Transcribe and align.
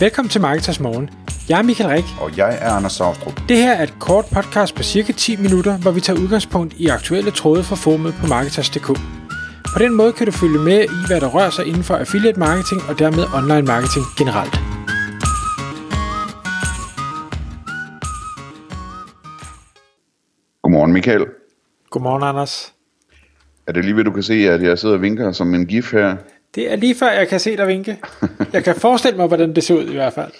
Velkommen 0.00 0.30
til 0.30 0.40
Marketers 0.40 0.80
Morgen. 0.80 1.10
Jeg 1.48 1.58
er 1.58 1.62
Michael 1.62 1.90
Rik. 1.90 2.04
Og 2.20 2.36
jeg 2.36 2.58
er 2.60 2.70
Anders 2.70 2.92
Saustrup. 2.92 3.40
Det 3.48 3.56
her 3.56 3.72
er 3.72 3.82
et 3.82 3.94
kort 4.00 4.24
podcast 4.34 4.74
på 4.74 4.82
cirka 4.82 5.12
10 5.12 5.36
minutter, 5.36 5.78
hvor 5.78 5.90
vi 5.90 6.00
tager 6.00 6.20
udgangspunkt 6.20 6.74
i 6.74 6.86
aktuelle 6.86 7.30
tråde 7.30 7.64
fra 7.64 7.76
formet 7.76 8.14
på 8.20 8.26
Marketers.dk. 8.26 8.86
På 9.74 9.78
den 9.78 9.94
måde 9.94 10.12
kan 10.12 10.26
du 10.26 10.32
følge 10.32 10.58
med 10.58 10.84
i, 10.84 11.06
hvad 11.06 11.20
der 11.20 11.28
rører 11.28 11.50
sig 11.50 11.66
inden 11.66 11.82
for 11.82 11.94
affiliate 11.96 12.38
marketing 12.38 12.80
og 12.88 12.98
dermed 12.98 13.24
online 13.38 13.66
marketing 13.72 14.04
generelt. 14.18 14.54
Godmorgen 20.62 20.92
Michael. 20.92 21.26
Godmorgen, 21.90 22.22
Anders. 22.22 22.74
Er 23.66 23.72
det 23.72 23.84
lige 23.84 23.96
ved, 23.96 24.04
du 24.04 24.12
kan 24.12 24.22
se, 24.22 24.34
at 24.34 24.62
jeg 24.62 24.78
sidder 24.78 24.94
og 24.94 25.02
vinker 25.02 25.32
som 25.32 25.54
en 25.54 25.66
gif 25.66 25.92
her? 25.92 26.16
Det 26.54 26.72
er 26.72 26.76
lige 26.76 26.94
før, 26.94 27.10
jeg 27.10 27.28
kan 27.28 27.40
se 27.40 27.56
dig 27.56 27.66
vinke. 27.66 27.98
Jeg 28.56 28.64
kan 28.64 28.74
forestille 28.74 29.16
mig, 29.16 29.26
hvordan 29.26 29.54
det 29.54 29.64
ser 29.64 29.74
ud 29.74 29.84
i 29.84 29.92
hvert 29.92 30.12
fald. 30.12 30.32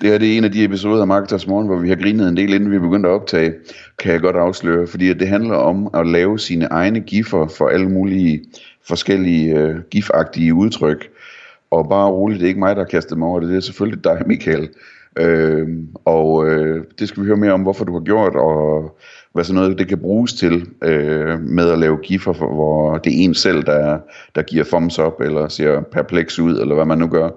Det 0.00 0.10
her 0.10 0.18
det 0.18 0.32
er 0.32 0.38
en 0.38 0.44
af 0.44 0.52
de 0.52 0.64
episoder 0.64 1.00
af 1.00 1.06
Marketers 1.06 1.46
Morgen, 1.46 1.66
hvor 1.66 1.76
vi 1.76 1.88
har 1.88 1.96
grinet 1.96 2.28
en 2.28 2.36
del, 2.36 2.54
inden 2.54 2.70
vi 2.70 2.78
begyndte 2.78 3.08
at 3.08 3.12
optage, 3.12 3.54
kan 3.98 4.12
jeg 4.12 4.20
godt 4.20 4.36
afsløre. 4.36 4.86
Fordi 4.86 5.14
det 5.14 5.28
handler 5.28 5.56
om 5.56 5.90
at 5.94 6.06
lave 6.06 6.38
sine 6.38 6.64
egne 6.64 7.00
giffer 7.00 7.46
for 7.46 7.68
alle 7.68 7.88
mulige 7.88 8.44
forskellige 8.88 9.64
uh, 9.64 9.80
gifagtige 9.90 10.54
udtryk. 10.54 11.08
Og 11.70 11.88
bare 11.88 12.10
roligt, 12.10 12.40
det 12.40 12.46
er 12.46 12.48
ikke 12.48 12.60
mig, 12.60 12.76
der 12.76 12.82
har 12.82 12.88
kastet 12.88 13.18
mig 13.18 13.28
over 13.28 13.40
det. 13.40 13.48
Det 13.48 13.56
er 13.56 13.60
selvfølgelig 13.60 14.04
dig, 14.04 14.22
Michael. 14.26 14.68
Uh, 15.22 15.68
og 16.04 16.34
uh, 16.34 16.80
det 16.98 17.08
skal 17.08 17.22
vi 17.22 17.26
høre 17.26 17.36
mere 17.36 17.52
om, 17.52 17.62
hvorfor 17.62 17.84
du 17.84 17.92
har 17.92 18.00
gjort, 18.00 18.36
og 18.36 18.96
hvad 19.32 19.44
sådan 19.44 19.62
noget 19.62 19.78
det 19.78 19.88
kan 19.88 19.98
bruges 19.98 20.32
til 20.32 20.54
uh, 20.62 21.40
med 21.40 21.70
at 21.70 21.78
lave 21.78 21.98
giffer, 22.02 22.32
for, 22.32 22.54
hvor 22.54 22.98
det 22.98 23.12
er 23.12 23.24
en 23.24 23.34
selv, 23.34 23.62
der, 23.62 23.98
der 24.34 24.42
giver 24.42 24.64
thumbs 24.64 24.98
up, 24.98 25.20
eller 25.20 25.48
ser 25.48 25.80
perpleks 25.80 26.38
ud, 26.38 26.60
eller 26.60 26.74
hvad 26.74 26.84
man 26.84 26.98
nu 26.98 27.06
gør. 27.06 27.30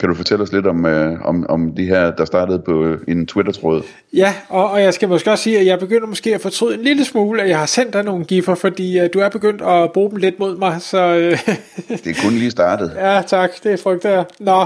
Kan 0.00 0.08
du 0.08 0.14
fortælle 0.14 0.42
os 0.42 0.52
lidt 0.52 0.66
om, 0.66 0.86
øh, 0.86 1.20
om, 1.24 1.46
om 1.48 1.74
det 1.76 1.86
her, 1.86 2.10
der 2.10 2.24
startede 2.24 2.58
på 2.58 2.96
en 3.08 3.26
Twitter-tråd? 3.26 3.82
Ja, 4.12 4.34
og, 4.48 4.70
og 4.70 4.82
jeg 4.82 4.94
skal 4.94 5.08
måske 5.08 5.30
også 5.30 5.44
sige, 5.44 5.58
at 5.58 5.66
jeg 5.66 5.78
begynder 5.78 6.06
måske 6.06 6.34
at 6.34 6.40
fortryde 6.40 6.74
en 6.74 6.80
lille 6.80 7.04
smule, 7.04 7.42
at 7.42 7.48
jeg 7.48 7.58
har 7.58 7.66
sendt 7.66 7.92
dig 7.92 8.02
nogle 8.04 8.24
giffer, 8.24 8.54
fordi 8.54 9.00
uh, 9.00 9.06
du 9.14 9.18
er 9.18 9.28
begyndt 9.28 9.62
at 9.62 9.92
bruge 9.92 10.10
dem 10.10 10.16
lidt 10.16 10.38
mod 10.38 10.56
mig. 10.56 10.76
Så, 10.80 11.14
uh, 11.16 11.54
det 11.88 12.06
er 12.06 12.22
kun 12.22 12.32
lige 12.32 12.50
startet. 12.50 12.92
ja, 13.04 13.22
tak. 13.26 13.50
Det 13.62 13.80
frygter 13.80 14.10
jeg. 14.10 14.24
Nå, 14.40 14.64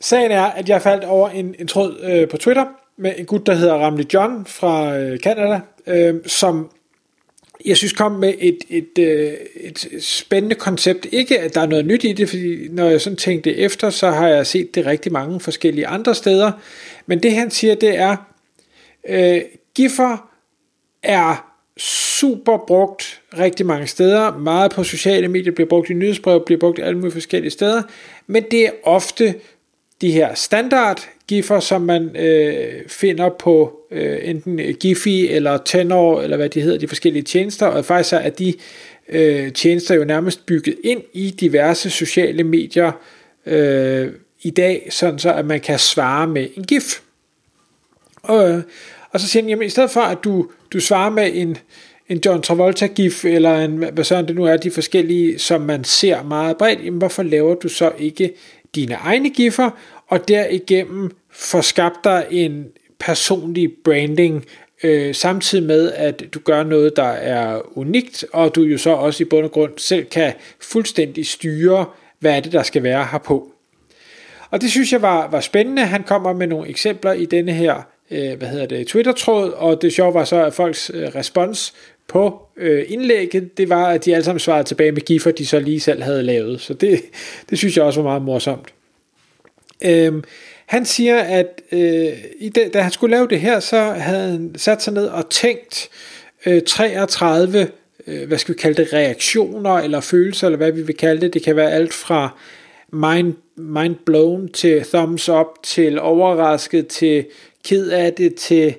sagen 0.00 0.30
er, 0.30 0.44
at 0.44 0.68
jeg 0.68 0.82
faldt 0.82 1.04
over 1.04 1.28
en, 1.28 1.54
en 1.58 1.66
tråd 1.66 2.00
øh, 2.02 2.28
på 2.28 2.36
Twitter 2.36 2.64
med 2.96 3.12
en 3.16 3.26
gut, 3.26 3.46
der 3.46 3.54
hedder 3.54 3.74
Ramli 3.74 4.06
John 4.14 4.46
fra 4.46 4.98
øh, 4.98 5.18
Canada, 5.18 5.60
øh, 5.86 6.14
som 6.26 6.70
jeg 7.64 7.76
synes 7.76 7.92
kom 7.92 8.12
med 8.12 8.34
et, 8.38 8.58
et, 8.68 8.98
et, 8.98 9.86
et 9.90 10.04
spændende 10.04 10.54
koncept. 10.54 11.06
Ikke 11.12 11.40
at 11.40 11.54
der 11.54 11.60
er 11.60 11.66
noget 11.66 11.86
nyt 11.86 12.04
i 12.04 12.12
det, 12.12 12.28
fordi 12.28 12.68
når 12.68 12.88
jeg 12.88 13.00
sådan 13.00 13.16
tænkte 13.16 13.56
efter, 13.56 13.90
så 13.90 14.10
har 14.10 14.28
jeg 14.28 14.46
set 14.46 14.74
det 14.74 14.86
rigtig 14.86 15.12
mange 15.12 15.40
forskellige 15.40 15.86
andre 15.86 16.14
steder. 16.14 16.52
Men 17.06 17.22
det 17.22 17.34
han 17.34 17.50
siger, 17.50 17.74
det 17.74 17.98
er, 17.98 18.16
øh, 19.08 19.40
giffer 19.74 20.28
er 21.02 21.54
super 21.78 22.58
brugt 22.66 23.20
rigtig 23.38 23.66
mange 23.66 23.86
steder. 23.86 24.38
Meget 24.38 24.72
på 24.72 24.84
sociale 24.84 25.28
medier 25.28 25.52
bliver 25.52 25.68
brugt 25.68 25.90
i 25.90 25.94
nyhedsbrev, 25.94 26.44
bliver 26.46 26.58
brugt 26.58 26.78
alle 26.78 26.98
mulige 26.98 27.12
forskellige 27.12 27.50
steder. 27.50 27.82
Men 28.26 28.44
det 28.50 28.66
er 28.66 28.70
ofte 28.82 29.34
de 30.00 30.12
her 30.12 30.34
standard 30.34 31.08
giffer, 31.28 31.60
som 31.60 31.82
man 31.82 32.16
øh, 32.16 32.88
finder 32.88 33.28
på 33.38 33.80
øh, 33.90 34.18
enten 34.22 34.56
Giphy 34.58 35.26
eller 35.30 35.58
Tenor, 35.58 36.20
eller 36.20 36.36
hvad 36.36 36.48
de 36.48 36.60
hedder, 36.60 36.78
de 36.78 36.88
forskellige 36.88 37.22
tjenester, 37.22 37.66
og 37.66 37.84
faktisk 37.84 38.12
er 38.12 38.30
de 38.30 38.54
øh, 39.08 39.52
tjenester 39.52 39.94
jo 39.94 40.04
nærmest 40.04 40.46
bygget 40.46 40.76
ind 40.84 41.02
i 41.12 41.30
diverse 41.30 41.90
sociale 41.90 42.44
medier 42.44 42.92
øh, 43.46 44.12
i 44.42 44.50
dag, 44.50 44.88
sådan 44.90 45.18
så 45.18 45.32
at 45.32 45.46
man 45.46 45.60
kan 45.60 45.78
svare 45.78 46.26
med 46.26 46.48
en 46.56 46.64
gif. 46.64 47.00
Og, 48.22 48.50
øh, 48.50 48.62
og 49.10 49.20
så 49.20 49.28
siger 49.28 49.42
han, 49.42 49.48
jamen 49.48 49.66
i 49.66 49.70
stedet 49.70 49.90
for 49.90 50.00
at 50.00 50.18
du, 50.24 50.50
du 50.72 50.80
svarer 50.80 51.10
med 51.10 51.30
en, 51.34 51.56
en 52.08 52.20
John 52.26 52.42
Travolta-gif, 52.42 53.24
eller 53.24 53.58
en, 53.58 53.76
hvad 53.92 54.04
sådan 54.04 54.26
det 54.26 54.36
nu 54.36 54.44
er, 54.44 54.56
de 54.56 54.70
forskellige, 54.70 55.38
som 55.38 55.60
man 55.60 55.84
ser 55.84 56.22
meget 56.22 56.56
bredt, 56.56 56.84
jamen 56.84 56.98
hvorfor 56.98 57.22
laver 57.22 57.54
du 57.54 57.68
så 57.68 57.92
ikke 57.98 58.34
dine 58.74 58.94
egne 58.94 59.30
giffer, 59.30 59.70
og 60.08 60.28
derigennem 60.28 61.10
får 61.30 61.60
skabt 61.60 62.04
dig 62.04 62.26
en 62.30 62.66
personlig 63.00 63.72
branding, 63.84 64.44
øh, 64.82 65.14
samtidig 65.14 65.64
med, 65.64 65.92
at 65.92 66.22
du 66.34 66.38
gør 66.38 66.62
noget, 66.62 66.96
der 66.96 67.02
er 67.02 67.78
unikt, 67.78 68.24
og 68.32 68.54
du 68.54 68.62
jo 68.62 68.78
så 68.78 68.90
også 68.90 69.22
i 69.22 69.26
bund 69.26 69.44
og 69.44 69.52
grund 69.52 69.72
selv 69.76 70.04
kan 70.04 70.32
fuldstændig 70.60 71.26
styre, 71.26 71.86
hvad 72.18 72.36
er 72.36 72.40
det, 72.40 72.52
der 72.52 72.62
skal 72.62 72.82
være 72.82 73.06
herpå. 73.12 73.52
Og 74.50 74.60
det 74.60 74.70
synes 74.70 74.92
jeg 74.92 75.02
var, 75.02 75.30
var 75.30 75.40
spændende. 75.40 75.82
Han 75.82 76.02
kommer 76.02 76.32
med 76.32 76.46
nogle 76.46 76.68
eksempler 76.68 77.12
i 77.12 77.24
denne 77.24 77.52
her 77.52 77.82
øh, 78.10 78.38
hvad 78.38 78.48
hedder 78.48 78.66
det, 78.66 78.86
Twitter-tråd, 78.86 79.50
og 79.50 79.82
det 79.82 79.92
sjove 79.92 80.14
var 80.14 80.24
så, 80.24 80.44
at 80.44 80.54
folks 80.54 80.90
øh, 80.94 81.08
respons 81.14 81.74
på 82.08 82.42
øh, 82.56 82.84
indlægget, 82.88 83.58
det 83.58 83.68
var, 83.68 83.86
at 83.86 84.04
de 84.04 84.14
alle 84.14 84.24
sammen 84.24 84.40
svarede 84.40 84.64
tilbage 84.64 84.92
med 84.92 85.00
giffer, 85.02 85.30
de 85.30 85.46
så 85.46 85.60
lige 85.60 85.80
selv 85.80 86.02
havde 86.02 86.22
lavet. 86.22 86.60
Så 86.60 86.74
det, 86.74 87.02
det 87.50 87.58
synes 87.58 87.76
jeg 87.76 87.84
også 87.84 88.02
var 88.02 88.08
meget 88.08 88.22
morsomt. 88.22 88.68
Øhm, 89.84 90.24
han 90.66 90.84
siger, 90.84 91.18
at 91.18 91.62
øh, 91.72 92.12
i 92.38 92.48
det, 92.48 92.74
da 92.74 92.80
han 92.80 92.92
skulle 92.92 93.16
lave 93.16 93.28
det 93.28 93.40
her, 93.40 93.60
så 93.60 93.76
havde 93.80 94.30
han 94.30 94.54
sat 94.56 94.82
sig 94.82 94.92
ned 94.92 95.06
og 95.06 95.30
tænkt 95.30 95.88
øh, 96.46 96.62
33, 96.62 97.68
øh, 98.06 98.28
hvad 98.28 98.38
skal 98.38 98.54
vi 98.54 98.58
kalde 98.58 98.82
det, 98.82 98.92
reaktioner 98.92 99.74
eller 99.74 100.00
følelser, 100.00 100.46
eller 100.46 100.56
hvad 100.56 100.72
vi 100.72 100.82
vil 100.82 100.96
kalde 100.96 101.20
det. 101.20 101.34
Det 101.34 101.42
kan 101.42 101.56
være 101.56 101.72
alt 101.72 101.92
fra 101.92 102.38
mind, 102.92 103.34
mind 103.56 103.94
blown 104.06 104.48
til 104.48 104.84
thumbs 104.84 105.28
up, 105.28 105.46
til 105.62 106.00
overrasket, 106.00 106.86
til 106.86 107.26
ked 107.64 107.90
af 107.90 108.12
det, 108.12 108.34
til 108.34 108.66
øh, 108.66 108.72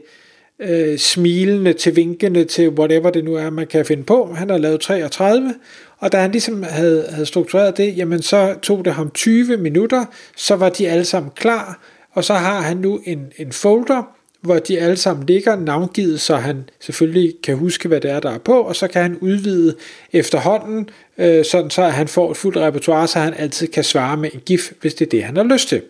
Øh, 0.61 0.97
smilende, 0.97 1.73
til 1.73 1.95
vinkende, 1.95 2.45
til 2.45 2.69
whatever 2.69 3.09
det 3.09 3.23
nu 3.23 3.35
er, 3.35 3.49
man 3.49 3.67
kan 3.67 3.85
finde 3.85 4.03
på. 4.03 4.33
Han 4.33 4.49
har 4.49 4.57
lavet 4.57 4.81
33, 4.81 5.53
og 5.97 6.11
da 6.11 6.17
han 6.17 6.31
ligesom 6.31 6.63
havde, 6.63 7.05
havde 7.09 7.25
struktureret 7.25 7.77
det, 7.77 7.97
jamen 7.97 8.21
så 8.21 8.55
tog 8.61 8.85
det 8.85 8.93
ham 8.93 9.11
20 9.11 9.57
minutter, 9.57 10.05
så 10.35 10.55
var 10.55 10.69
de 10.69 10.89
alle 10.89 11.05
sammen 11.05 11.31
klar, 11.35 11.81
og 12.11 12.23
så 12.23 12.33
har 12.33 12.61
han 12.61 12.77
nu 12.77 12.99
en, 13.05 13.31
en 13.37 13.51
folder, 13.51 14.03
hvor 14.41 14.59
de 14.59 14.79
alle 14.79 14.97
sammen 14.97 15.25
ligger 15.25 15.55
navngivet, 15.55 16.21
så 16.21 16.35
han 16.35 16.69
selvfølgelig 16.79 17.33
kan 17.43 17.55
huske, 17.55 17.87
hvad 17.87 18.01
det 18.01 18.11
er, 18.11 18.19
der 18.19 18.31
er 18.31 18.37
på, 18.37 18.61
og 18.61 18.75
så 18.75 18.87
kan 18.87 19.01
han 19.01 19.17
udvide 19.17 19.75
efterhånden, 20.13 20.89
øh, 21.17 21.45
sådan 21.45 21.69
så 21.69 21.83
han 21.83 22.07
får 22.07 22.31
et 22.31 22.37
fuldt 22.37 22.57
repertoire, 22.57 23.07
så 23.07 23.19
han 23.19 23.33
altid 23.33 23.67
kan 23.67 23.83
svare 23.83 24.17
med 24.17 24.29
en 24.33 24.39
gif, 24.45 24.71
hvis 24.81 24.93
det 24.93 25.05
er 25.05 25.09
det, 25.09 25.23
han 25.23 25.35
har 25.35 25.43
lyst 25.43 25.69
til. 25.69 25.81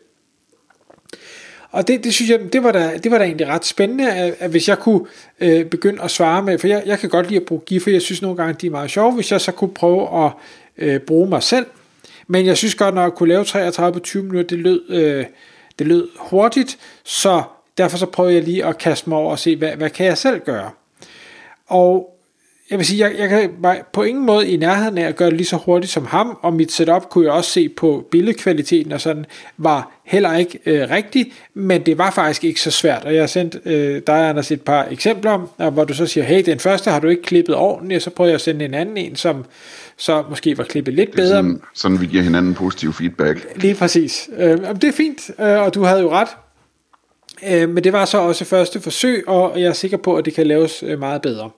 Og 1.71 1.87
det, 1.87 2.03
det 2.03 2.13
synes 2.13 2.31
jeg, 2.31 2.53
det 2.53 2.63
var, 2.63 2.71
da, 2.71 2.97
det 3.03 3.11
var 3.11 3.17
da 3.17 3.23
egentlig 3.23 3.47
ret 3.47 3.65
spændende, 3.65 4.11
at, 4.13 4.35
at 4.39 4.49
hvis 4.49 4.67
jeg 4.67 4.79
kunne 4.79 5.05
øh, 5.39 5.65
begynde 5.65 6.03
at 6.03 6.11
svare 6.11 6.43
med, 6.43 6.59
for 6.59 6.67
jeg, 6.67 6.83
jeg 6.85 6.99
kan 6.99 7.09
godt 7.09 7.27
lide 7.27 7.39
at 7.39 7.45
bruge 7.45 7.61
giffer, 7.65 7.91
jeg 7.91 8.01
synes 8.01 8.21
nogle 8.21 8.37
gange, 8.37 8.53
de 8.53 8.67
er 8.67 8.71
meget 8.71 8.91
sjove, 8.91 9.11
hvis 9.11 9.31
jeg 9.31 9.41
så 9.41 9.51
kunne 9.51 9.73
prøve 9.73 10.25
at 10.25 10.31
øh, 10.77 10.99
bruge 10.99 11.29
mig 11.29 11.43
selv. 11.43 11.65
Men 12.27 12.45
jeg 12.45 12.57
synes 12.57 12.75
godt, 12.75 12.95
når 12.95 13.01
jeg 13.01 13.11
kunne 13.11 13.29
lave 13.29 13.43
33 13.43 13.93
på 13.93 13.99
20 13.99 14.23
minutter, 14.23 14.47
det 14.47 14.59
lød, 14.59 14.81
øh, 14.89 15.25
det 15.79 15.87
lød 15.87 16.07
hurtigt, 16.17 16.77
så 17.03 17.43
derfor 17.77 17.97
så 17.97 18.05
prøvede 18.05 18.35
jeg 18.35 18.43
lige 18.43 18.65
at 18.65 18.77
kaste 18.77 19.09
mig 19.09 19.17
over 19.17 19.31
og 19.31 19.39
se, 19.39 19.55
hvad, 19.55 19.71
hvad 19.71 19.89
kan 19.89 20.05
jeg 20.05 20.17
selv 20.17 20.39
gøre? 20.39 20.71
Og 21.67 22.18
jeg 22.71 22.77
vil 22.77 22.85
sige, 22.85 23.07
jeg, 23.07 23.19
jeg 23.19 23.29
kan 23.29 23.49
på 23.93 24.03
ingen 24.03 24.25
måde 24.25 24.49
i 24.49 24.57
nærheden 24.57 24.97
af 24.97 25.07
at 25.07 25.15
gøre 25.15 25.29
det 25.29 25.37
lige 25.37 25.47
så 25.47 25.55
hurtigt 25.55 25.91
som 25.91 26.05
ham, 26.05 26.37
og 26.41 26.53
mit 26.53 26.71
setup 26.71 27.09
kunne 27.09 27.25
jeg 27.25 27.33
også 27.33 27.51
se 27.51 27.69
på 27.69 28.07
billedkvaliteten 28.11 28.91
og 28.91 29.01
sådan, 29.01 29.25
var 29.57 29.91
heller 30.05 30.37
ikke 30.37 30.59
øh, 30.65 30.89
rigtigt, 30.89 31.29
men 31.53 31.85
det 31.85 31.97
var 31.97 32.11
faktisk 32.11 32.43
ikke 32.43 32.61
så 32.61 32.71
svært, 32.71 33.05
og 33.05 33.13
jeg 33.13 33.21
har 33.21 33.27
sendt 33.27 33.57
øh, 33.65 34.01
dig, 34.07 34.29
Anders, 34.29 34.51
et 34.51 34.61
par 34.61 34.87
eksempler, 34.91 35.69
hvor 35.69 35.83
du 35.83 35.93
så 35.93 36.05
siger, 36.05 36.23
hey, 36.23 36.43
den 36.45 36.59
første 36.59 36.91
har 36.91 36.99
du 36.99 37.07
ikke 37.07 37.21
klippet 37.21 37.55
ordentligt, 37.55 37.95
og 37.95 38.01
så 38.01 38.09
prøver 38.09 38.27
jeg 38.27 38.35
at 38.35 38.41
sende 38.41 38.65
en 38.65 38.73
anden 38.73 38.97
en, 38.97 39.15
som 39.15 39.45
så 39.97 40.23
måske 40.29 40.57
var 40.57 40.63
klippet 40.63 40.93
lidt 40.93 41.11
bedre. 41.11 41.27
Sådan, 41.27 41.61
sådan 41.75 42.01
vi 42.01 42.05
giver 42.05 42.23
hinanden 42.23 42.53
positiv 42.53 42.93
feedback. 42.93 43.47
Lige 43.55 43.75
præcis. 43.75 44.29
Øh, 44.37 44.57
det 44.57 44.83
er 44.83 44.91
fint, 44.91 45.31
øh, 45.39 45.61
og 45.61 45.73
du 45.75 45.83
havde 45.83 46.01
jo 46.01 46.11
ret. 46.11 46.29
Øh, 47.47 47.69
men 47.69 47.83
det 47.83 47.93
var 47.93 48.05
så 48.05 48.17
også 48.17 48.45
første 48.45 48.81
forsøg, 48.81 49.23
og 49.27 49.61
jeg 49.61 49.67
er 49.67 49.73
sikker 49.73 49.97
på, 49.97 50.15
at 50.15 50.25
det 50.25 50.33
kan 50.33 50.47
laves 50.47 50.83
øh, 50.83 50.99
meget 50.99 51.21
bedre. 51.21 51.49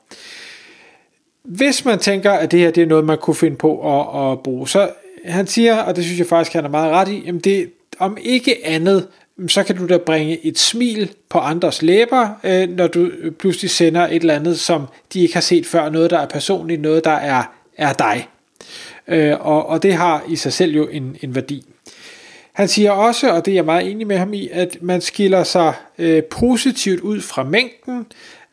Hvis 1.44 1.86
man 1.86 2.00
tænker, 2.00 2.32
at 2.32 2.52
det 2.52 2.60
her 2.60 2.72
det 2.72 2.84
er 2.84 2.88
noget, 2.88 3.06
man 3.06 3.18
kunne 3.18 3.36
finde 3.36 3.58
på 3.58 4.00
at, 4.00 4.32
at 4.32 4.40
bruge, 4.40 4.70
så 4.70 4.90
han 5.26 5.48
siger, 5.48 5.78
og 5.78 5.96
det 5.96 6.04
synes 6.04 6.20
jeg 6.20 6.28
faktisk, 6.28 6.54
han 6.54 6.66
er 6.66 6.70
meget 6.70 6.92
ret 6.92 7.08
i, 7.08 7.24
jamen 7.26 7.42
det, 7.42 7.72
om 8.00 8.18
ikke 8.22 8.68
andet, 8.68 9.08
så 9.48 9.64
kan 9.64 9.78
du 9.78 9.88
da 9.88 9.98
bringe 9.98 10.46
et 10.46 10.60
smil 10.60 11.12
på 11.30 11.40
andres 11.40 11.82
læber, 11.82 12.30
øh, 12.44 12.70
når 12.70 12.88
du 12.88 13.12
pludselig 13.40 13.70
sender 13.70 14.08
et 14.08 14.16
eller 14.16 14.36
andet, 14.36 14.60
som 14.60 14.86
de 15.14 15.22
ikke 15.22 15.34
har 15.34 15.42
set 15.42 15.66
før, 15.66 15.90
noget 15.90 16.10
der 16.10 16.20
er 16.20 16.28
personligt, 16.28 16.82
noget 16.82 17.04
der 17.06 17.12
er, 17.12 17.44
er 17.78 17.94
dig. 17.94 18.28
Øh, 19.08 19.36
og, 19.40 19.66
og 19.66 19.84
det 19.84 19.94
har 19.94 20.24
i 20.28 20.36
sig 20.36 20.54
selv 20.54 20.76
jo 20.76 20.88
en, 20.88 21.18
en 21.22 21.36
værdi. 21.36 21.66
Han 22.54 22.68
siger 22.68 22.92
også, 22.92 23.32
og 23.32 23.46
det 23.46 23.52
er 23.52 23.56
jeg 23.56 23.66
meget 23.66 23.92
enig 23.92 24.08
med 24.08 24.18
ham 24.18 24.34
i, 24.34 24.50
at 24.52 24.78
man 24.82 25.02
skiller 25.02 25.44
sig 25.44 25.74
øh, 25.98 26.24
positivt 26.24 27.00
ud 27.00 27.22
fra 27.22 27.44
mængden, 27.44 28.06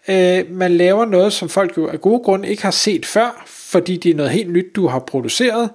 Øh, 0.08 0.50
man 0.50 0.76
laver 0.76 1.04
noget, 1.04 1.32
som 1.32 1.48
folk 1.48 1.76
jo 1.76 1.88
af 1.88 2.00
gode 2.00 2.20
grunde 2.20 2.48
ikke 2.48 2.62
har 2.62 2.70
set 2.70 3.06
før, 3.06 3.42
fordi 3.46 3.96
det 3.96 4.10
er 4.10 4.14
noget 4.14 4.32
helt 4.32 4.50
nyt, 4.50 4.76
du 4.76 4.86
har 4.86 4.98
produceret. 4.98 5.70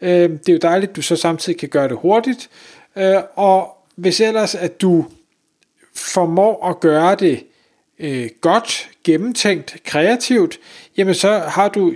Øh, 0.00 0.30
det 0.30 0.48
er 0.48 0.52
jo 0.52 0.58
dejligt, 0.62 0.90
at 0.90 0.96
du 0.96 1.02
så 1.02 1.16
samtidig 1.16 1.58
kan 1.58 1.68
gøre 1.68 1.88
det 1.88 1.96
hurtigt. 1.96 2.50
Øh, 2.96 3.16
og 3.34 3.76
hvis 3.96 4.20
ellers 4.20 4.54
at 4.54 4.80
du 4.80 5.06
formår 5.94 6.68
at 6.68 6.80
gøre 6.80 7.14
det 7.14 7.44
øh, 7.98 8.28
godt, 8.40 8.90
gennemtænkt, 9.04 9.76
kreativt, 9.84 10.58
jamen 10.96 11.14
så 11.14 11.38
har 11.38 11.68
du 11.68 11.94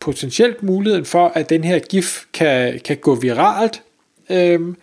potentielt 0.00 0.62
muligheden 0.62 1.04
for, 1.04 1.28
at 1.34 1.50
den 1.50 1.64
her 1.64 1.78
GIF 1.78 2.24
kan, 2.32 2.80
kan 2.84 2.96
gå 2.96 3.14
viralt. 3.14 3.82
Øhm, 4.30 4.76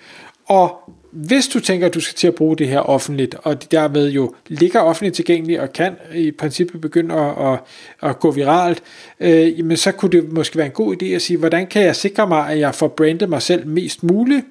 og 0.45 0.94
hvis 1.12 1.48
du 1.48 1.60
tænker, 1.60 1.88
at 1.88 1.94
du 1.94 2.00
skal 2.00 2.16
til 2.16 2.28
at 2.28 2.36
bruge 2.36 2.58
det 2.58 2.68
her 2.68 2.80
offentligt, 2.80 3.36
og 3.44 3.62
det 3.62 3.72
derved 3.72 4.10
jo 4.12 4.34
ligger 4.48 4.80
offentligt 4.80 5.16
tilgængeligt 5.16 5.60
og 5.60 5.74
kan 5.74 5.96
i 6.16 6.32
princippet 6.32 6.82
begynde 6.82 7.16
at, 7.16 7.54
at, 7.54 7.60
at 8.10 8.20
gå 8.20 8.32
viralt, 8.32 8.84
øh, 9.20 9.60
jamen 9.60 9.78
så 9.78 9.92
kunne 9.92 10.12
det 10.12 10.32
måske 10.32 10.58
være 10.58 10.66
en 10.66 10.72
god 10.72 10.96
idé 11.02 11.06
at 11.06 11.22
sige, 11.22 11.38
hvordan 11.38 11.68
kan 11.68 11.82
jeg 11.82 11.96
sikre 11.96 12.28
mig, 12.28 12.50
at 12.50 12.60
jeg 12.60 12.76
får 12.76 12.88
brandet 12.88 13.30
mig 13.30 13.42
selv 13.42 13.68
mest 13.68 14.04
muligt, 14.04 14.46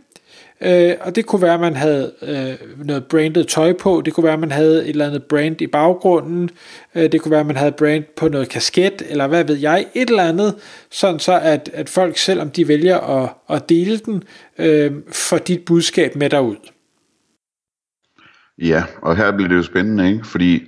Øh, 0.60 0.94
og 1.00 1.16
det 1.16 1.26
kunne 1.26 1.42
være, 1.42 1.54
at 1.54 1.60
man 1.60 1.76
havde 1.76 2.12
øh, 2.22 2.86
noget 2.86 3.04
branded 3.04 3.44
tøj 3.44 3.72
på, 3.72 4.02
det 4.04 4.12
kunne 4.12 4.24
være, 4.24 4.32
at 4.32 4.40
man 4.40 4.52
havde 4.52 4.82
et 4.82 4.88
eller 4.88 5.06
andet 5.06 5.22
brand 5.22 5.60
i 5.60 5.66
baggrunden, 5.66 6.50
øh, 6.94 7.12
det 7.12 7.20
kunne 7.20 7.30
være, 7.30 7.40
at 7.40 7.46
man 7.46 7.56
havde 7.56 7.72
brand 7.72 8.04
på 8.16 8.28
noget 8.28 8.48
kasket, 8.48 9.02
eller 9.08 9.26
hvad 9.26 9.44
ved 9.44 9.56
jeg, 9.56 9.86
et 9.94 10.10
eller 10.10 10.22
andet, 10.22 10.54
sådan 10.90 11.20
så 11.20 11.40
at, 11.42 11.70
at 11.74 11.88
folk, 11.88 12.16
selvom 12.16 12.50
de 12.50 12.68
vælger 12.68 12.98
at, 12.98 13.30
at 13.48 13.68
dele 13.68 13.98
den, 13.98 14.22
øh, 14.58 14.92
får 15.12 15.38
dit 15.38 15.64
budskab 15.64 16.16
med 16.16 16.30
derud. 16.30 16.56
Ja, 18.58 18.84
og 19.02 19.16
her 19.16 19.32
bliver 19.32 19.48
det 19.48 19.56
jo 19.56 19.62
spændende, 19.62 20.08
ikke? 20.12 20.26
fordi 20.26 20.62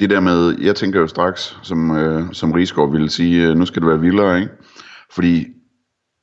det 0.00 0.10
der 0.10 0.20
med, 0.20 0.56
jeg 0.60 0.76
tænker 0.76 1.00
jo 1.00 1.06
straks, 1.06 1.56
som, 1.62 1.96
øh, 1.96 2.22
som 2.32 2.52
Rigsgaard 2.52 2.92
ville 2.92 3.10
sige, 3.10 3.48
øh, 3.48 3.56
nu 3.56 3.66
skal 3.66 3.82
det 3.82 3.88
være 3.88 4.00
vildere, 4.00 4.40
ikke? 4.40 4.52
fordi 5.10 5.46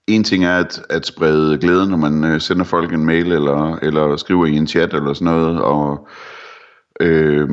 en 0.08 0.24
ting 0.24 0.46
er 0.46 0.58
at, 0.58 0.82
at 0.90 1.06
sprede 1.06 1.58
glæde, 1.58 1.90
når 1.90 1.98
man 1.98 2.24
øh, 2.24 2.42
sender 2.42 2.64
folk 2.64 2.94
en 2.94 3.06
mail, 3.06 3.32
eller, 3.32 3.76
eller 3.82 4.18
skriver 4.18 4.46
i 4.46 4.56
en 4.56 4.68
chat, 4.68 4.94
eller 4.94 5.14
sådan 5.14 5.26
noget, 5.26 5.62
og 5.62 6.08
øh, 7.00 7.50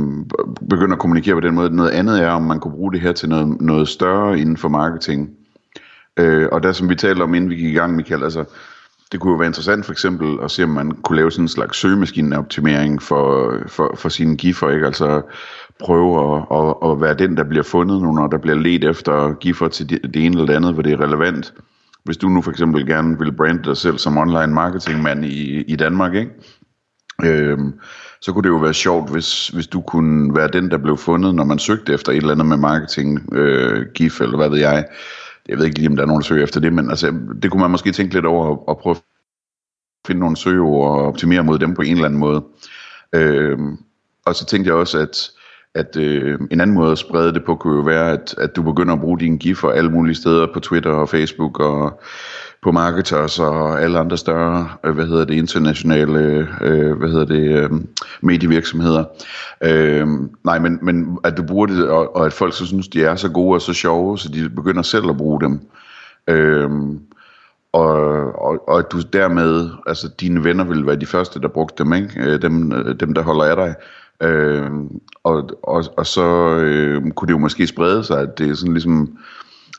begynder 0.70 0.92
at 0.92 0.98
kommunikere 0.98 1.34
på 1.34 1.40
den 1.40 1.54
måde. 1.54 1.76
Noget 1.76 1.90
andet 1.90 2.22
er, 2.22 2.30
om 2.30 2.42
man 2.42 2.60
kunne 2.60 2.74
bruge 2.74 2.92
det 2.92 3.00
her 3.00 3.12
til 3.12 3.28
noget, 3.28 3.60
noget 3.60 3.88
større 3.88 4.38
inden 4.38 4.56
for 4.56 4.68
marketing. 4.68 5.30
Øh, 6.16 6.48
og 6.52 6.62
der 6.62 6.72
som 6.72 6.88
vi 6.88 6.94
talte 6.94 7.22
om, 7.22 7.34
inden 7.34 7.50
vi 7.50 7.56
gik 7.56 7.70
i 7.70 7.78
gang, 7.78 7.96
Michael, 7.96 8.24
altså, 8.24 8.44
det 9.12 9.20
kunne 9.20 9.30
jo 9.30 9.38
være 9.38 9.46
interessant 9.46 9.84
for 9.84 9.92
eksempel 9.92 10.38
at 10.42 10.50
se, 10.50 10.62
om 10.64 10.68
man 10.68 10.90
kunne 10.90 11.16
lave 11.16 11.30
sådan 11.30 11.44
en 11.44 11.48
slags 11.48 11.78
søgemaskineoptimering 11.78 13.02
for, 13.02 13.56
for, 13.66 13.94
for 13.96 14.08
sine 14.08 14.36
giffer, 14.36 14.70
ikke? 14.70 14.86
Altså 14.86 15.22
prøve 15.80 16.36
at, 16.36 16.42
at, 16.50 16.90
at 16.90 17.00
være 17.00 17.14
den, 17.14 17.36
der 17.36 17.44
bliver 17.44 17.62
fundet 17.62 18.02
nu, 18.02 18.12
når 18.12 18.26
der 18.26 18.38
bliver 18.38 18.56
let 18.56 18.84
efter 18.84 19.34
giffer 19.34 19.68
til 19.68 19.90
det, 19.90 20.14
det 20.14 20.24
ene 20.24 20.34
eller 20.34 20.46
det 20.46 20.54
andet, 20.54 20.74
hvor 20.74 20.82
det 20.82 20.92
er 20.92 21.00
relevant 21.00 21.54
hvis 22.04 22.16
du 22.16 22.28
nu 22.28 22.42
for 22.42 22.50
eksempel 22.50 22.86
gerne 22.86 23.18
vil 23.18 23.32
brande 23.32 23.64
dig 23.64 23.76
selv 23.76 23.98
som 23.98 24.18
online 24.18 24.54
marketingmand 24.54 25.24
i, 25.24 25.62
i 25.62 25.76
Danmark, 25.76 26.14
ikke? 26.14 26.30
Øhm, 27.24 27.80
så 28.20 28.32
kunne 28.32 28.42
det 28.42 28.48
jo 28.48 28.56
være 28.56 28.74
sjovt, 28.74 29.10
hvis, 29.10 29.48
hvis 29.48 29.66
du 29.66 29.80
kunne 29.80 30.34
være 30.34 30.48
den, 30.48 30.70
der 30.70 30.78
blev 30.78 30.96
fundet, 30.96 31.34
når 31.34 31.44
man 31.44 31.58
søgte 31.58 31.92
efter 31.94 32.12
et 32.12 32.16
eller 32.16 32.32
andet 32.32 32.46
med 32.46 32.56
marketing, 32.56 33.34
øh, 33.34 33.86
GIF 33.94 34.20
eller 34.20 34.36
hvad 34.36 34.48
ved 34.48 34.58
jeg. 34.58 34.86
Jeg 35.48 35.58
ved 35.58 35.64
ikke 35.64 35.78
lige, 35.78 35.88
om 35.88 35.96
der 35.96 36.02
er 36.02 36.06
nogen, 36.06 36.20
der 36.20 36.26
søger 36.26 36.44
efter 36.44 36.60
det, 36.60 36.72
men 36.72 36.90
altså, 36.90 37.14
det 37.42 37.50
kunne 37.50 37.60
man 37.60 37.70
måske 37.70 37.92
tænke 37.92 38.14
lidt 38.14 38.26
over 38.26 38.70
at 38.70 38.78
prøve 38.78 38.96
at 38.96 39.02
finde 40.06 40.20
nogle 40.20 40.36
søgeord 40.36 40.90
og 40.90 41.06
optimere 41.06 41.44
mod 41.44 41.58
dem 41.58 41.74
på 41.74 41.82
en 41.82 41.92
eller 41.92 42.04
anden 42.04 42.20
måde. 42.20 42.44
Øhm, 43.12 43.76
og 44.26 44.34
så 44.34 44.46
tænkte 44.46 44.68
jeg 44.68 44.76
også, 44.76 44.98
at 44.98 45.30
at 45.74 45.96
øh, 45.96 46.38
en 46.50 46.60
anden 46.60 46.76
måde 46.76 46.92
at 46.92 46.98
sprede 46.98 47.34
det 47.34 47.44
på 47.44 47.54
kunne 47.54 47.76
jo 47.76 47.82
være, 47.82 48.12
at, 48.12 48.34
at 48.38 48.56
du 48.56 48.62
begynder 48.62 48.94
at 48.94 49.00
bruge 49.00 49.18
dine 49.18 49.38
giffer 49.38 49.68
alle 49.70 49.90
mulige 49.90 50.14
steder 50.14 50.46
på 50.54 50.60
Twitter 50.60 50.90
og 50.90 51.08
Facebook 51.08 51.60
og 51.60 52.00
på 52.62 52.72
Marketers 52.72 53.38
og 53.38 53.82
alle 53.82 53.98
andre 53.98 54.18
større, 54.18 54.68
øh, 54.84 54.94
hvad 54.94 55.06
hedder 55.06 55.24
det, 55.24 55.34
internationale, 55.34 56.48
øh, 56.60 56.98
hvad 56.98 57.08
hedder 57.08 57.24
det, 57.24 57.50
øh, 57.50 57.70
medievirksomheder. 58.20 59.04
Øh, 59.64 60.08
nej, 60.44 60.58
men, 60.58 60.78
men 60.82 61.18
at 61.24 61.36
du 61.36 61.42
bruger 61.42 61.66
det, 61.66 61.88
og, 61.88 62.16
og 62.16 62.26
at 62.26 62.32
folk 62.32 62.54
så 62.54 62.66
synes, 62.66 62.88
de 62.88 63.04
er 63.04 63.16
så 63.16 63.28
gode 63.28 63.54
og 63.54 63.62
så 63.62 63.72
sjove, 63.72 64.18
så 64.18 64.28
de 64.28 64.48
begynder 64.48 64.82
selv 64.82 65.10
at 65.10 65.16
bruge 65.16 65.40
dem. 65.40 65.60
Øh, 66.28 66.70
og, 67.72 67.88
og, 68.42 68.68
og 68.68 68.78
at 68.78 68.92
du 68.92 69.00
dermed, 69.12 69.70
altså 69.86 70.08
dine 70.20 70.44
venner 70.44 70.64
vil 70.64 70.86
være 70.86 70.96
de 70.96 71.06
første, 71.06 71.40
der 71.40 71.48
brugte 71.48 71.84
dem, 71.84 71.92
ikke? 71.92 72.10
Øh, 72.16 72.42
dem, 72.42 72.72
øh, 72.72 73.00
dem 73.00 73.14
der 73.14 73.22
holder 73.22 73.44
af 73.44 73.56
dig. 73.56 73.74
Øh, 74.24 74.70
og, 75.24 75.50
og, 75.62 75.84
og 75.96 76.06
så 76.06 76.56
øh, 76.56 77.10
kunne 77.10 77.26
det 77.26 77.32
jo 77.32 77.38
måske 77.38 77.66
sprede 77.66 78.04
sig, 78.04 78.20
at 78.20 78.38
det 78.38 78.50
er 78.50 78.54
sådan 78.54 78.74
ligesom, 78.74 79.18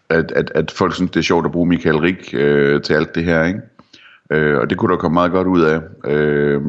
at, 0.09 0.31
at, 0.31 0.51
at 0.56 0.71
folk 0.71 0.94
synes, 0.94 1.12
det 1.12 1.19
er 1.19 1.24
sjovt 1.24 1.45
at 1.45 1.51
bruge 1.51 1.68
Michael 1.68 1.97
Rik 1.97 2.30
øh, 2.33 2.81
til 2.81 2.94
alt 2.94 3.15
det 3.15 3.24
her, 3.24 3.44
ikke? 3.44 3.59
Øh, 4.31 4.59
og 4.59 4.69
det 4.69 4.77
kunne 4.77 4.92
der 4.92 5.00
komme 5.00 5.13
meget 5.13 5.31
godt 5.31 5.47
ud 5.47 5.62
af. 5.62 5.81
Øh, 6.06 6.62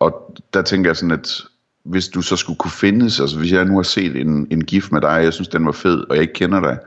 og 0.00 0.36
der 0.54 0.62
tænker 0.62 0.90
jeg 0.90 0.96
sådan, 0.96 1.10
at 1.10 1.42
hvis 1.84 2.08
du 2.08 2.22
så 2.22 2.36
skulle 2.36 2.56
kunne 2.56 2.70
findes, 2.70 3.20
altså 3.20 3.38
hvis 3.38 3.52
jeg 3.52 3.64
nu 3.64 3.76
har 3.76 3.82
set 3.82 4.16
en, 4.16 4.46
en 4.50 4.64
gif 4.64 4.92
med 4.92 5.00
dig, 5.00 5.20
jeg 5.24 5.32
synes 5.32 5.48
den 5.48 5.66
var 5.66 5.72
fed, 5.72 6.04
og 6.10 6.14
jeg 6.16 6.22
ikke 6.22 6.34
kender 6.34 6.60
dig, 6.60 6.78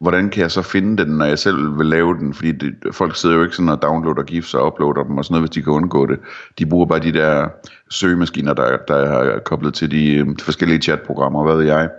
hvordan 0.00 0.30
kan 0.30 0.42
jeg 0.42 0.50
så 0.50 0.62
finde 0.62 1.04
den, 1.04 1.12
når 1.16 1.24
jeg 1.24 1.38
selv 1.38 1.78
vil 1.78 1.86
lave 1.86 2.14
den? 2.14 2.34
Fordi 2.34 2.52
det, 2.52 2.74
folk 2.92 3.16
sidder 3.16 3.36
jo 3.36 3.42
ikke 3.42 3.56
sådan 3.56 3.68
og 3.68 3.82
downloader 3.82 4.22
GIFs 4.22 4.54
og 4.54 4.66
uploader 4.66 5.02
dem 5.02 5.18
og 5.18 5.24
sådan 5.24 5.34
noget, 5.34 5.42
hvis 5.42 5.54
de 5.54 5.62
kan 5.62 5.72
undgå 5.72 6.06
det. 6.06 6.18
De 6.58 6.66
bruger 6.66 6.86
bare 6.86 7.00
de 7.00 7.12
der 7.12 7.48
søgemaskiner, 7.90 8.54
der, 8.54 8.76
der 8.88 8.96
er 8.96 9.38
koblet 9.38 9.74
til 9.74 9.90
de, 9.90 10.14
øh, 10.14 10.26
de 10.26 10.44
forskellige 10.44 10.82
chatprogrammer, 10.82 11.44
hvad 11.44 11.56
ved 11.56 11.64
jeg. 11.64 11.90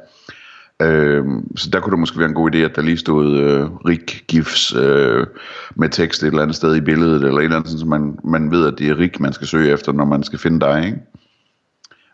Øh, 0.82 1.26
så 1.56 1.70
der 1.70 1.80
kunne 1.80 1.92
det 1.92 2.00
måske 2.00 2.20
være 2.20 2.30
en 2.30 2.36
god 2.36 2.56
idé, 2.56 2.58
at 2.58 2.76
der 2.76 2.82
lige 2.82 2.98
stod 2.98 3.40
øh, 3.40 3.72
rig 3.72 4.00
GIFs 4.28 4.76
øh, 4.76 5.28
med 5.76 5.90
tekst 5.90 6.24
et 6.24 6.28
eller 6.28 6.42
andet 6.42 6.56
sted 6.56 6.76
i 6.76 6.82
billedet, 6.82 7.24
eller 7.24 7.40
et 7.40 7.44
eller 7.44 7.58
andet, 7.58 7.80
så 7.80 7.86
man, 7.86 8.20
man 8.24 8.52
ved, 8.52 8.68
at 8.68 8.80
det 8.80 8.90
er 8.90 8.98
rig, 8.98 9.12
man 9.20 9.34
skal 9.34 9.48
søge 9.48 9.74
efter, 9.74 9.92
når 9.92 10.06
man 10.06 10.24
skal 10.24 10.40
finde 10.40 10.60
dig, 10.60 10.86
ikke? 10.86 10.98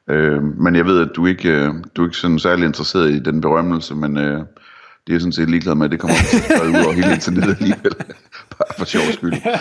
Øh, 0.08 0.44
men 0.44 0.76
jeg 0.76 0.86
ved, 0.86 1.02
at 1.02 1.16
du 1.16 1.26
ikke, 1.26 1.50
øh, 1.50 1.74
du 1.96 2.02
er 2.02 2.08
ikke 2.08 2.18
sådan 2.18 2.40
særlig 2.40 2.66
interesseret 2.66 3.12
i 3.12 3.20
den 3.20 3.42
berømmelse, 3.42 3.96
men 3.96 4.18
øh, 4.18 4.42
det 5.08 5.16
er 5.16 5.20
sådan 5.20 5.32
set 5.32 5.50
ligeglad 5.50 5.76
med, 5.76 5.86
at 5.86 5.92
det 5.92 6.00
kommer 6.00 6.18
til 6.30 6.54
at 6.54 6.62
ud 6.62 6.86
over 6.86 6.92
hele 6.92 7.14
internettet 7.14 7.58
alligevel. 7.60 7.94
Bare 8.58 8.74
for 8.78 8.86
sjov 8.86 9.04
skyld. 9.14 9.34
Ja. 9.46 9.60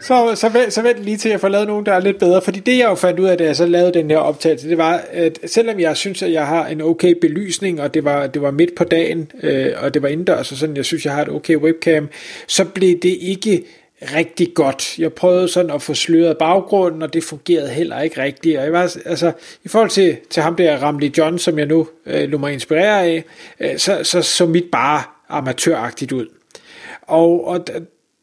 så, 0.00 0.32
så, 0.34 0.48
vent, 0.48 0.72
så 0.72 0.82
vent 0.82 0.98
lige 0.98 1.16
til, 1.16 1.28
at 1.28 1.32
jeg 1.32 1.40
får 1.40 1.48
lavet 1.48 1.66
nogen, 1.66 1.86
der 1.86 1.92
er 1.92 2.00
lidt 2.00 2.18
bedre. 2.18 2.42
Fordi 2.42 2.60
det, 2.60 2.78
jeg 2.78 2.84
jo 2.84 2.94
fandt 2.94 3.20
ud 3.20 3.26
af, 3.26 3.38
da 3.38 3.44
jeg 3.44 3.56
så 3.56 3.66
lavede 3.66 3.94
den 3.94 4.10
her 4.10 4.18
optagelse, 4.18 4.68
det 4.68 4.78
var, 4.78 5.00
at 5.12 5.38
selvom 5.46 5.80
jeg 5.80 5.96
synes, 5.96 6.22
at 6.22 6.32
jeg 6.32 6.46
har 6.46 6.66
en 6.66 6.80
okay 6.80 7.14
belysning, 7.20 7.80
og 7.80 7.94
det 7.94 8.04
var, 8.04 8.26
det 8.26 8.42
var 8.42 8.50
midt 8.50 8.74
på 8.76 8.84
dagen, 8.84 9.30
øh, 9.42 9.72
og 9.76 9.94
det 9.94 10.02
var 10.02 10.08
indendørs, 10.08 10.52
og 10.52 10.58
sådan, 10.58 10.76
jeg 10.76 10.84
synes, 10.84 11.04
jeg 11.04 11.14
har 11.14 11.22
et 11.22 11.28
okay 11.28 11.56
webcam, 11.56 12.08
så 12.46 12.64
blev 12.64 12.98
det 13.02 13.18
ikke 13.20 13.62
rigtig 14.14 14.54
godt. 14.54 14.98
Jeg 14.98 15.12
prøvede 15.12 15.48
sådan 15.48 15.70
at 15.70 15.82
få 15.82 15.94
sløret 15.94 16.38
baggrunden, 16.38 17.02
og 17.02 17.12
det 17.12 17.24
fungerede 17.24 17.68
heller 17.68 18.00
ikke 18.00 18.22
rigtigt. 18.22 18.58
Og 18.58 18.64
jeg 18.64 18.72
var, 18.72 18.96
altså, 19.04 19.32
i 19.64 19.68
forhold 19.68 19.90
til, 19.90 20.16
til 20.30 20.42
ham 20.42 20.56
der 20.56 20.76
Ramli 20.76 21.12
John, 21.18 21.38
som 21.38 21.58
jeg 21.58 21.66
nu 21.66 21.88
øh, 22.06 22.28
lå 22.28 22.38
mig 22.38 22.52
inspirere 22.52 23.02
af, 23.02 23.24
øh, 23.60 23.78
så, 23.78 24.00
så 24.02 24.22
så 24.22 24.46
mit 24.46 24.70
bare 24.72 25.02
amatøragtigt 25.28 26.12
ud. 26.12 26.26
Og, 27.02 27.46
og 27.46 27.64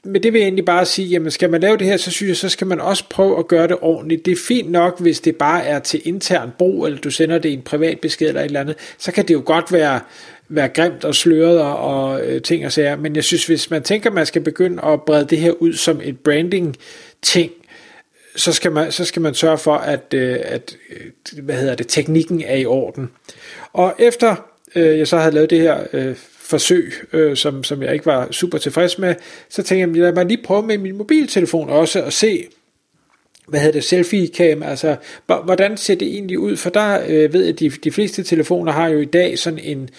med 0.04 0.20
det 0.20 0.34
vil 0.34 0.40
jeg 0.40 0.46
egentlig 0.46 0.66
bare 0.66 0.86
sige, 0.86 1.08
jamen 1.08 1.32
skal 1.32 1.50
man 1.50 1.62
lave 1.62 1.78
det 1.78 1.88
her, 1.88 1.98
så 1.98 2.12
synes 2.12 2.28
jeg, 2.28 2.38
så 2.38 2.50
skal 2.50 2.68
man 2.68 2.82
også 2.82 3.04
prøve 3.10 3.40
at 3.40 3.48
gøre 3.48 3.68
det 3.68 3.78
ordentligt. 3.82 4.26
Det 4.26 4.32
er 4.32 4.42
fint 4.48 4.72
nok, 4.72 5.00
hvis 5.02 5.20
det 5.20 5.36
bare 5.36 5.64
er 5.64 5.80
til 5.80 6.02
intern 6.04 6.52
brug, 6.58 6.86
eller 6.86 7.00
du 7.00 7.12
sender 7.12 7.38
det 7.38 7.50
i 7.50 7.54
en 7.54 7.62
privat 7.62 8.00
besked 8.00 8.28
eller 8.28 8.42
et 8.42 8.46
eller 8.46 8.60
andet, 8.60 8.76
så 8.98 9.12
kan 9.12 9.28
det 9.28 9.34
jo 9.34 9.42
godt 9.46 9.72
være, 9.72 10.00
være 10.50 10.68
grimt 10.68 11.06
og 11.06 11.16
sløret 11.16 11.62
og, 11.62 11.78
og 11.78 12.22
øh, 12.22 12.42
ting 12.42 12.66
og 12.66 12.72
sager. 12.72 12.96
Men 12.96 13.16
jeg 13.16 13.24
synes, 13.24 13.46
hvis 13.46 13.70
man 13.70 13.84
tænker, 13.84 14.12
man 14.12 14.26
skal 14.26 14.42
begynde 14.42 14.84
at 14.86 15.02
brede 15.02 15.26
det 15.26 15.38
her 15.38 15.52
ud 15.52 15.74
som 15.74 16.02
et 16.04 16.20
branding 16.20 16.76
ting, 17.22 17.52
så 18.36 18.54
skal 18.54 18.72
man, 18.72 18.92
så 18.92 19.06
skal 19.06 19.22
man 19.22 19.34
sørge 19.34 19.58
for, 19.58 19.76
at, 19.76 20.14
øh, 20.14 20.38
at 20.42 20.78
øh, 20.90 21.44
hvad 21.44 21.56
hedder 21.56 21.76
det, 21.76 21.88
teknikken 21.88 22.42
er 22.42 22.56
i 22.56 22.66
orden. 22.66 23.10
Og 23.74 23.96
efter 24.00 24.36
øh, 24.76 24.98
jeg 24.98 25.08
så 25.08 25.18
havde 25.18 25.36
lavet 25.36 25.50
det 25.50 25.60
her 25.60 25.84
øh, 25.94 26.16
forsøg, 26.40 26.94
øh, 27.14 27.38
som, 27.38 27.64
som 27.64 27.84
jeg 27.84 27.94
ikke 27.94 28.06
var 28.06 28.28
super 28.32 28.58
tilfreds 28.58 28.98
med, 28.98 29.16
så 29.50 29.64
tænkte 29.64 30.00
jeg, 30.00 30.06
lad 30.06 30.14
mig 30.14 30.26
lige 30.26 30.44
prøve 30.44 30.64
med 30.64 30.78
min 30.78 30.98
mobiltelefon 30.98 31.70
også 31.70 32.04
at 32.04 32.14
se, 32.14 32.48
hvad 33.48 33.60
hedder 33.60 33.80
det, 33.80 33.84
selfie-cam, 33.84 34.64
altså 34.64 34.96
hvordan 35.26 35.78
ser 35.78 35.96
det 35.96 36.08
egentlig 36.08 36.40
ud, 36.40 36.58
for 36.58 36.70
der 36.70 37.02
øh, 37.08 37.34
ved 37.34 37.42
jeg, 37.42 37.54
at 37.54 37.60
de, 37.60 37.70
de 37.70 37.92
fleste 37.92 38.24
telefoner 38.24 38.72
har 38.72 38.88
jo 38.88 39.00
i 39.00 39.06
dag 39.06 39.40
sådan 39.40 39.60
en, 39.60 39.90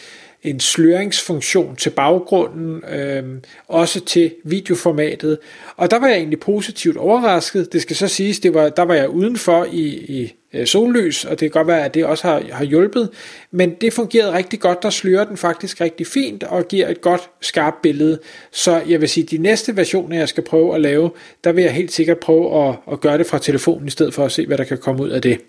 en 0.42 0.60
sløringsfunktion 0.60 1.76
til 1.76 1.90
baggrunden, 1.90 2.82
øh, 2.94 3.24
også 3.68 4.04
til 4.04 4.34
videoformatet. 4.44 5.38
Og 5.76 5.90
der 5.90 5.98
var 5.98 6.06
jeg 6.06 6.16
egentlig 6.16 6.40
positivt 6.40 6.96
overrasket. 6.96 7.72
Det 7.72 7.82
skal 7.82 7.96
så 7.96 8.08
siges, 8.08 8.40
det 8.40 8.54
var, 8.54 8.68
der 8.68 8.82
var 8.82 8.94
jeg 8.94 9.08
udenfor 9.08 9.66
i, 9.72 9.86
i 9.88 10.34
øh, 10.54 10.66
sollys, 10.66 11.24
og 11.24 11.30
det 11.30 11.38
kan 11.38 11.50
godt 11.50 11.66
være, 11.66 11.84
at 11.84 11.94
det 11.94 12.04
også 12.04 12.28
har, 12.28 12.42
har 12.52 12.64
hjulpet. 12.64 13.08
Men 13.50 13.74
det 13.80 13.92
fungerede 13.92 14.32
rigtig 14.32 14.60
godt, 14.60 14.82
der 14.82 14.90
slører 14.90 15.24
den 15.24 15.36
faktisk 15.36 15.80
rigtig 15.80 16.06
fint 16.06 16.42
og 16.42 16.68
giver 16.68 16.88
et 16.88 17.00
godt 17.00 17.30
skarpt 17.40 17.82
billede. 17.82 18.18
Så 18.50 18.82
jeg 18.88 19.00
vil 19.00 19.08
sige, 19.08 19.26
de 19.26 19.38
næste 19.38 19.76
versioner, 19.76 20.16
jeg 20.16 20.28
skal 20.28 20.44
prøve 20.44 20.74
at 20.74 20.80
lave, 20.80 21.10
der 21.44 21.52
vil 21.52 21.64
jeg 21.64 21.72
helt 21.72 21.92
sikkert 21.92 22.18
prøve 22.18 22.68
at, 22.68 22.74
at 22.92 23.00
gøre 23.00 23.18
det 23.18 23.26
fra 23.26 23.38
telefonen, 23.38 23.86
i 23.86 23.90
stedet 23.90 24.14
for 24.14 24.24
at 24.24 24.32
se, 24.32 24.46
hvad 24.46 24.58
der 24.58 24.64
kan 24.64 24.78
komme 24.78 25.02
ud 25.02 25.08
af 25.08 25.22
det. 25.22 25.40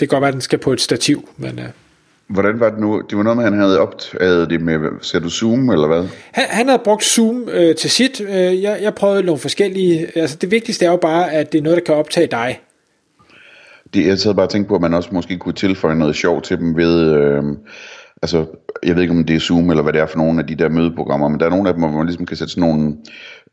Det 0.00 0.08
kan 0.08 0.16
godt 0.16 0.20
være, 0.20 0.28
at 0.28 0.34
den 0.34 0.40
skal 0.40 0.58
på 0.58 0.72
et 0.72 0.80
stativ, 0.80 1.28
men... 1.36 1.58
Øh, 1.58 1.68
Hvordan 2.30 2.60
var 2.60 2.70
det 2.70 2.78
nu? 2.78 3.02
Det 3.10 3.16
var 3.18 3.22
noget 3.22 3.36
med, 3.36 3.44
at 3.44 3.52
han 3.52 3.60
havde 3.60 3.80
optaget 3.80 4.50
det 4.50 4.60
med, 4.60 4.78
ser 5.02 5.18
du 5.18 5.30
Zoom 5.30 5.70
eller 5.70 5.86
hvad? 5.86 6.08
Han, 6.32 6.44
han 6.48 6.68
havde 6.68 6.82
brugt 6.84 7.04
Zoom 7.04 7.48
øh, 7.52 7.74
til 7.74 7.90
sit. 7.90 8.20
Øh, 8.20 8.62
jeg, 8.62 8.78
jeg 8.82 8.94
prøvede 8.94 9.22
nogle 9.22 9.40
forskellige, 9.40 10.18
altså 10.18 10.36
det 10.36 10.50
vigtigste 10.50 10.84
er 10.86 10.90
jo 10.90 10.96
bare, 10.96 11.32
at 11.32 11.52
det 11.52 11.58
er 11.58 11.62
noget, 11.62 11.76
der 11.76 11.84
kan 11.84 11.94
optage 11.94 12.26
dig. 12.26 12.60
det, 13.94 14.06
jeg 14.06 14.18
sad 14.18 14.34
bare 14.34 14.46
og 14.46 14.50
tænkte 14.50 14.68
på, 14.68 14.74
at 14.74 14.80
man 14.80 14.94
også 14.94 15.08
måske 15.12 15.38
kunne 15.38 15.54
tilføje 15.54 15.94
noget 15.94 16.16
sjov 16.16 16.42
til 16.42 16.58
dem 16.58 16.76
ved, 16.76 17.14
øh, 17.14 17.42
altså, 18.22 18.46
jeg 18.82 18.94
ved 18.94 19.02
ikke 19.02 19.14
om 19.14 19.24
det 19.24 19.36
er 19.36 19.40
Zoom 19.40 19.70
eller 19.70 19.82
hvad 19.82 19.92
det 19.92 20.00
er 20.00 20.06
for 20.06 20.18
nogle 20.18 20.40
af 20.40 20.46
de 20.46 20.54
der 20.54 20.68
mødeprogrammer, 20.68 21.28
men 21.28 21.40
der 21.40 21.46
er 21.46 21.50
nogle 21.50 21.68
af 21.68 21.74
dem, 21.74 21.82
hvor 21.82 21.92
man 21.92 22.06
ligesom 22.06 22.26
kan 22.26 22.36
sætte 22.36 22.52
sådan 22.52 22.68
nogle 22.68 22.96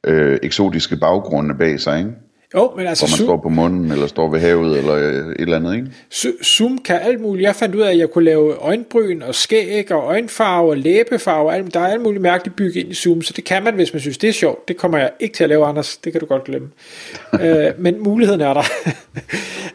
øh, 0.03 0.39
eksotiske 0.43 0.97
baggrunde 0.97 1.55
bag 1.55 1.79
sig, 1.79 1.99
ikke? 1.99 2.11
Jo, 2.55 2.73
men 2.77 2.87
altså 2.87 3.05
Hvor 3.05 3.09
man 3.11 3.17
Zoom, 3.17 3.27
står 3.27 3.37
på 3.37 3.49
munden, 3.49 3.91
eller 3.91 4.07
står 4.07 4.29
ved 4.29 4.39
havet, 4.39 4.77
eller 4.77 4.93
øh, 4.95 5.13
et 5.31 5.35
eller 5.39 5.55
andet, 5.55 5.75
ikke? 5.75 5.87
Zo- 6.13 6.43
Zoom 6.43 6.77
kan 6.77 6.99
alt 7.01 7.21
muligt. 7.21 7.45
Jeg 7.45 7.55
fandt 7.55 7.75
ud 7.75 7.81
af, 7.81 7.91
at 7.91 7.97
jeg 7.97 8.09
kunne 8.09 8.25
lave 8.25 8.53
øjenbryn 8.55 9.21
og 9.21 9.35
skæg 9.35 9.91
og 9.91 10.03
øjenfarve 10.03 10.69
og 10.69 10.77
læbefarve. 10.77 11.53
alt- 11.53 11.73
Der 11.73 11.79
er 11.79 11.87
alt 11.87 12.01
muligt 12.01 12.21
mærkeligt 12.21 12.55
bygget 12.55 12.75
ind 12.75 12.89
i 12.91 12.93
Zoom, 12.93 13.21
så 13.21 13.33
det 13.35 13.43
kan 13.43 13.63
man, 13.63 13.73
hvis 13.75 13.93
man 13.93 13.99
synes, 13.99 14.17
det 14.17 14.27
er 14.29 14.33
sjovt. 14.33 14.67
Det 14.67 14.77
kommer 14.77 14.97
jeg 14.97 15.09
ikke 15.19 15.35
til 15.35 15.43
at 15.43 15.49
lave, 15.49 15.65
Anders. 15.65 15.97
Det 15.97 16.11
kan 16.11 16.19
du 16.21 16.25
godt 16.27 16.43
glemme. 16.43 16.67
øh, 17.41 17.67
men 17.77 18.03
muligheden 18.03 18.41
er 18.41 18.53
der. 18.53 18.63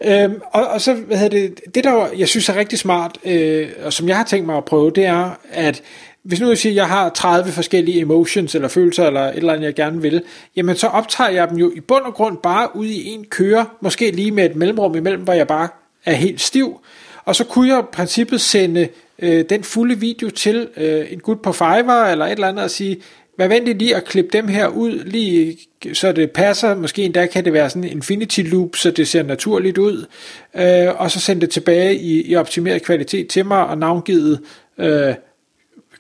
øhm, 0.25 0.35
og, 0.53 0.67
og 0.67 0.81
så, 0.81 0.95
hvad 0.95 1.17
hedder 1.17 1.39
det, 1.49 1.61
det 1.75 1.85
der 1.85 2.07
jeg 2.19 2.29
synes 2.29 2.49
er 2.49 2.57
rigtig 2.57 2.79
smart, 2.79 3.19
øh, 3.25 3.69
og 3.85 3.93
som 3.93 4.09
jeg 4.09 4.17
har 4.17 4.25
tænkt 4.25 4.47
mig 4.47 4.57
at 4.57 4.65
prøve, 4.65 4.91
det 4.91 5.07
er, 5.07 5.39
at 5.53 5.83
hvis 6.25 6.41
nu 6.41 6.49
jeg 6.49 6.59
siger, 6.59 6.73
at 6.73 6.77
jeg 6.77 6.89
har 6.89 7.09
30 7.09 7.53
forskellige 7.53 8.01
emotions 8.01 8.55
eller 8.55 8.69
følelser 8.69 9.07
eller 9.07 9.21
et 9.21 9.37
eller 9.37 9.53
andet, 9.53 9.67
jeg 9.67 9.75
gerne 9.75 10.03
vil, 10.03 10.23
jamen 10.57 10.77
så 10.77 10.87
optager 10.87 11.31
jeg 11.31 11.49
dem 11.49 11.59
jo 11.59 11.73
i 11.77 11.81
bund 11.81 12.05
og 12.05 12.15
grund 12.15 12.39
bare 12.43 12.77
ud 12.77 12.87
i 12.87 13.09
en 13.09 13.25
køre, 13.25 13.67
måske 13.81 14.11
lige 14.11 14.31
med 14.31 14.45
et 14.45 14.57
mellemrum 14.57 14.97
imellem, 14.97 15.23
hvor 15.23 15.33
jeg 15.33 15.47
bare 15.47 15.69
er 16.05 16.13
helt 16.13 16.41
stiv. 16.41 16.81
Og 17.25 17.37
så 17.37 17.45
kunne 17.45 17.69
jeg 17.69 17.79
i 17.79 17.87
princippet 17.93 18.41
sende 18.41 18.89
øh, 19.19 19.45
den 19.51 19.65
fulde 19.65 19.99
video 19.99 20.31
til 20.31 20.69
øh, 20.77 21.13
en 21.13 21.21
gut 21.21 21.43
på 21.43 21.53
Fiverr 21.53 22.11
eller 22.11 22.27
et 22.27 22.33
eller 22.33 22.49
andet 22.49 22.65
og 22.65 22.71
sige, 22.71 23.03
vær 23.39 23.49
venlig 23.49 23.77
lige 23.77 23.97
at 23.97 24.05
klippe 24.05 24.31
dem 24.33 24.49
her 24.49 24.69
ud, 24.69 25.05
lige 25.05 25.59
så 25.93 26.13
det 26.13 26.31
passer. 26.31 26.75
Måske 26.75 27.03
endda 27.03 27.27
kan 27.27 27.45
det 27.45 27.53
være 27.53 27.71
sådan 27.71 27.85
en 27.85 27.91
infinity 27.91 28.41
loop, 28.41 28.77
så 28.77 28.91
det 28.91 29.09
ser 29.09 29.23
naturligt 29.23 29.79
ud. 29.79 30.07
Øh, 30.55 31.01
og 31.01 31.11
så 31.11 31.21
sende 31.21 31.41
det 31.41 31.51
tilbage 31.51 31.95
i, 31.95 32.31
i 32.31 32.37
optimeret 32.37 32.83
kvalitet 32.83 33.29
til 33.29 33.47
mig 33.47 33.67
og 33.67 33.79
navngivet 33.79 34.41
øh, 34.79 35.15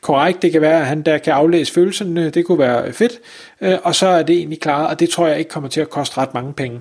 korrekt. 0.03 0.43
Det 0.43 0.53
kan 0.53 0.61
være, 0.61 0.81
at 0.81 0.87
han 0.87 1.03
der 1.03 1.19
kan 1.19 1.33
aflæse 1.33 1.73
følelserne. 1.73 2.31
Det 2.31 2.45
kunne 2.45 2.59
være 2.59 2.87
øh, 2.87 2.93
fedt. 2.93 3.13
Øh, 3.61 3.79
og 3.83 3.95
så 3.95 4.07
er 4.07 4.23
det 4.23 4.37
egentlig 4.37 4.61
klaret, 4.61 4.89
og 4.89 5.01
det 5.01 5.09
tror 5.09 5.27
jeg 5.27 5.39
ikke 5.39 5.51
kommer 5.51 5.69
til 5.69 5.81
at 5.81 5.91
koste 5.91 6.19
ret 6.19 6.35
mange 6.35 6.53
penge. 6.53 6.81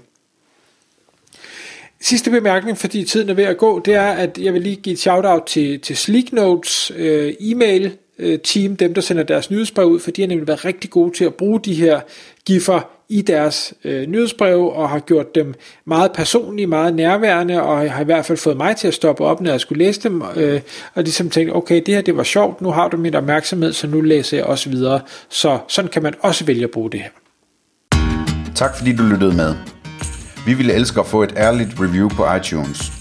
Sidste 2.02 2.32
bemærkning, 2.32 2.78
fordi 2.78 3.04
tiden 3.04 3.30
er 3.30 3.34
ved 3.34 3.44
at 3.44 3.58
gå, 3.58 3.80
det 3.80 3.94
er, 3.94 4.12
at 4.12 4.38
jeg 4.38 4.54
vil 4.54 4.62
lige 4.62 4.76
give 4.76 4.94
et 4.94 5.00
shout-out 5.00 5.44
til, 5.44 5.80
til 5.80 5.98
Sleek 5.98 6.34
Notes 6.34 6.92
øh, 6.96 7.34
e-mail 7.40 7.98
Øh, 8.22 8.40
team, 8.40 8.76
dem 8.76 8.94
der 8.94 9.02
sender 9.02 9.24
deres 9.24 9.52
nyhedsbrev 9.52 9.88
ud, 9.88 10.00
for 10.00 10.12
de 10.12 10.22
har 10.22 10.28
nemlig 10.28 10.48
været 10.48 10.66
rigtig 10.66 10.90
gode 10.90 11.18
til 11.18 11.26
at 11.26 11.34
bruge 11.34 11.60
de 11.60 11.74
her 11.74 12.00
giffer 12.46 12.82
i 13.10 13.22
deres 13.22 13.74
øh, 13.84 14.08
nyhedsbrev, 14.08 14.68
og 14.68 14.90
har 14.90 15.00
gjort 15.00 15.36
dem 15.36 15.54
meget 15.86 16.12
personlige, 16.12 16.68
meget 16.68 16.96
nærværende, 16.96 17.62
og 17.62 17.92
har 17.92 18.02
i 18.02 18.06
hvert 18.06 18.26
fald 18.26 18.38
fået 18.38 18.58
mig 18.58 18.76
til 18.76 18.88
at 18.88 18.94
stoppe 18.94 19.24
op, 19.24 19.42
når 19.42 19.52
jeg 19.52 19.60
skulle 19.60 19.86
læse 19.86 20.02
dem, 20.02 20.24
øh, 20.36 20.62
og 20.94 21.04
ligesom 21.04 21.30
tænkte, 21.30 21.54
okay, 21.54 21.82
det 21.86 21.94
her 21.94 22.02
det 22.02 22.18
var 22.18 22.24
sjovt, 22.24 22.62
nu 22.62 22.72
har 22.72 22.88
du 22.88 22.98
min 22.98 23.16
opmærksomhed, 23.16 23.74
så 23.74 23.88
nu 23.88 24.02
læser 24.02 24.38
jeg 24.38 24.46
også 24.46 24.70
videre. 24.70 25.00
Så 25.30 25.60
sådan 25.68 25.92
kan 25.92 26.04
man 26.04 26.14
også 26.22 26.46
vælge 26.46 26.64
at 26.64 26.72
bruge 26.72 26.92
det 26.92 27.00
her. 27.00 27.10
Tak 28.56 28.78
fordi 28.78 28.96
du 28.96 29.04
lyttede 29.04 29.36
med. 29.36 29.56
Vi 30.46 30.54
ville 30.54 30.74
elske 30.74 31.00
at 31.00 31.06
få 31.06 31.24
et 31.24 31.34
ærligt 31.38 31.70
review 31.80 32.10
på 32.10 32.26
iTunes. 32.36 33.01